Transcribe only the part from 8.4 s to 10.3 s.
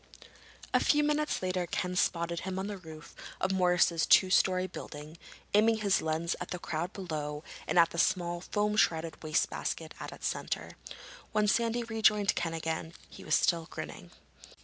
foam shrouded wastebasket at its